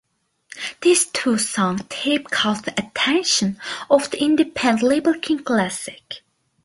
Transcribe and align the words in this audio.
This 0.81 1.05
two 1.13 1.37
song 1.37 1.77
tape 1.87 2.31
caught 2.31 2.65
the 2.65 2.71
attention 2.73 3.59
of 3.87 4.09
the 4.09 4.19
independent 4.19 4.81
label 4.81 5.13
King 5.13 5.43
Klassic. 5.43 6.21